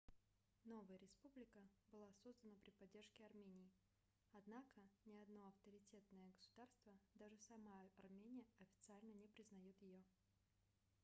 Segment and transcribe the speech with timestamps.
[0.63, 3.71] новая республика была создана при поддержке армении
[4.31, 10.01] однако ни одно авторитетное государство даже сама армения официально не признаёт её